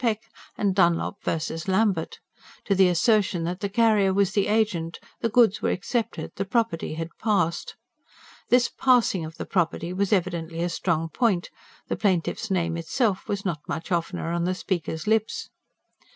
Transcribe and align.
Peck 0.01 0.23
and 0.57 0.73
Dunlop 0.73 1.23
V. 1.23 1.55
Lambert; 1.67 2.17
to 2.65 2.73
the 2.73 2.87
assertion 2.87 3.43
that 3.43 3.59
the 3.59 3.69
carrier 3.69 4.11
was 4.11 4.31
the 4.31 4.47
agent, 4.47 4.99
the 5.19 5.29
goods 5.29 5.61
were 5.61 5.69
accepted, 5.69 6.31
the 6.37 6.43
property 6.43 6.95
had 6.95 7.09
"passed." 7.19 7.75
This 8.49 8.67
"passing" 8.67 9.23
of 9.23 9.37
the 9.37 9.45
property 9.45 9.93
was 9.93 10.11
evidently 10.11 10.63
a 10.63 10.69
strong 10.69 11.09
point; 11.09 11.51
the 11.87 11.95
plaintiff's 11.95 12.49
name 12.49 12.77
itself 12.77 13.27
was 13.27 13.45
not 13.45 13.59
much 13.67 13.91
oftener 13.91 14.31
on 14.31 14.43
the 14.45 14.55
speaker's 14.55 15.05
lips. 15.05 15.49